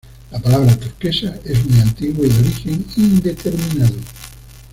La 0.31 0.39
palabra 0.39 0.75
"turquesa"' 0.75 1.39
es 1.45 1.63
muy 1.63 1.79
antigua 1.79 2.25
y 2.25 2.29
de 2.31 2.39
origen 2.39 2.85
indeterminado. 2.97 3.93